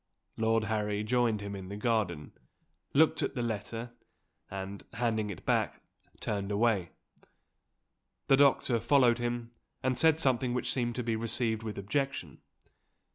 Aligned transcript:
Lord 0.35 0.63
Harry 0.63 1.03
joined 1.03 1.41
him 1.41 1.55
in 1.55 1.69
the 1.69 1.75
garden 1.77 2.31
looked 2.91 3.21
at 3.21 3.35
the 3.35 3.43
letter 3.43 3.91
and, 4.49 4.83
handing 4.93 5.29
it 5.29 5.45
back, 5.45 5.83
turned 6.19 6.49
away. 6.51 6.89
The 8.25 8.35
doctor 8.37 8.79
followed 8.79 9.19
him, 9.19 9.51
and 9.83 9.95
said 9.95 10.17
something 10.17 10.55
which 10.55 10.73
seemed 10.73 10.95
to 10.95 11.03
be 11.03 11.15
received 11.15 11.61
with 11.61 11.77
objection. 11.77 12.39
Mr. 12.39 12.69